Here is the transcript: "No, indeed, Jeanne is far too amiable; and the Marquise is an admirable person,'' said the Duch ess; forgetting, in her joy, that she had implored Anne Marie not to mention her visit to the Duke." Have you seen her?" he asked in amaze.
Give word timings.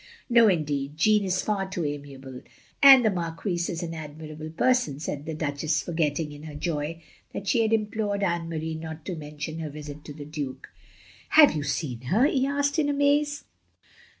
"No, 0.37 0.47
indeed, 0.47 0.97
Jeanne 0.97 1.25
is 1.25 1.43
far 1.43 1.69
too 1.69 1.85
amiable; 1.85 2.41
and 2.81 3.05
the 3.05 3.11
Marquise 3.11 3.69
is 3.69 3.83
an 3.83 3.93
admirable 3.93 4.49
person,'' 4.49 4.99
said 4.99 5.27
the 5.27 5.35
Duch 5.35 5.63
ess; 5.63 5.83
forgetting, 5.83 6.31
in 6.31 6.41
her 6.41 6.55
joy, 6.55 7.03
that 7.33 7.47
she 7.47 7.61
had 7.61 7.71
implored 7.71 8.23
Anne 8.23 8.49
Marie 8.49 8.73
not 8.73 9.05
to 9.05 9.15
mention 9.15 9.59
her 9.59 9.69
visit 9.69 10.03
to 10.05 10.13
the 10.15 10.25
Duke." 10.25 10.69
Have 11.37 11.51
you 11.55 11.61
seen 11.61 12.01
her?" 12.05 12.25
he 12.25 12.47
asked 12.47 12.79
in 12.79 12.89
amaze. 12.89 13.43